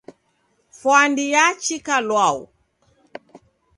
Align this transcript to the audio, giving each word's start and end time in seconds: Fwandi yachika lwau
Fwandi 0.77 1.23
yachika 1.35 1.95
lwau 2.07 2.39